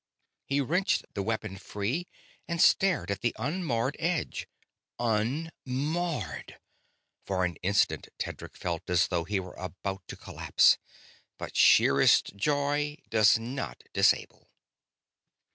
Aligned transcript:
He 0.47 0.61
wrenched 0.61 1.05
the 1.13 1.21
weapon 1.21 1.57
free 1.57 2.07
and 2.47 2.59
stared 2.59 3.11
at 3.11 3.21
the 3.21 3.35
unmarred 3.37 3.95
edge. 3.99 4.47
UNMARRED! 4.97 6.57
For 7.23 7.45
an 7.45 7.57
instant 7.57 8.07
Tedric 8.17 8.57
felt 8.57 8.89
as 8.89 9.09
though 9.09 9.25
he 9.25 9.39
were 9.39 9.53
about 9.53 10.01
to 10.07 10.17
collapse; 10.17 10.79
but 11.37 11.55
sheerest 11.55 12.35
joy 12.35 12.97
does 13.11 13.37
not 13.37 13.83
disable. 13.93 14.49